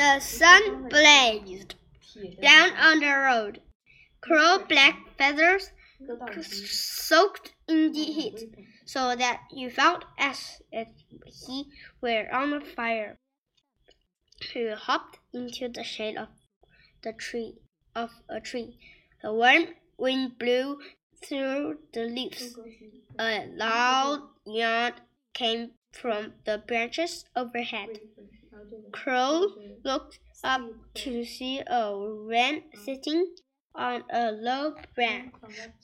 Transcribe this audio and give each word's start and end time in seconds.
The 0.00 0.18
sun 0.20 0.88
blazed 0.88 1.74
down 2.40 2.70
on 2.72 3.00
the 3.00 3.12
road. 3.12 3.60
Crow 4.22 4.64
black 4.66 4.96
feathers 5.18 5.72
soaked 6.40 7.52
in 7.68 7.92
the 7.92 8.04
heat, 8.04 8.48
so 8.86 9.14
that 9.14 9.42
you 9.52 9.68
felt 9.68 10.06
as 10.18 10.62
if 10.72 10.88
he 11.46 11.66
were 12.00 12.32
on 12.32 12.54
a 12.54 12.62
fire. 12.62 13.18
He 14.40 14.70
hopped 14.70 15.18
into 15.34 15.68
the 15.68 15.84
shade 15.84 16.16
of 16.16 16.28
the 17.02 17.12
tree 17.12 17.58
of 17.94 18.22
a 18.26 18.40
tree. 18.40 18.78
The 19.22 19.34
warm 19.34 19.66
wind 19.98 20.38
blew 20.38 20.80
through 21.22 21.80
the 21.92 22.04
leaves. 22.04 22.56
A 23.18 23.44
loud 23.54 24.30
yawn 24.46 24.94
came 25.34 25.72
from 25.92 26.32
the 26.46 26.56
branches 26.56 27.26
overhead. 27.36 28.00
Crow 28.92 29.46
looked 29.84 30.18
up 30.44 30.72
to 30.94 31.24
see 31.24 31.60
a 31.60 31.94
wren 31.96 32.64
sitting 32.74 33.34
on 33.74 34.04
a 34.10 34.32
low 34.32 34.74
branch. 34.94 35.70